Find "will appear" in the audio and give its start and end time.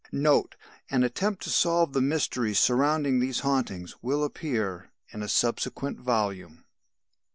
4.01-4.89